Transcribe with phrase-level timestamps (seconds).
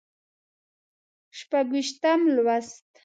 [1.37, 2.87] شپږ ویشتم لوست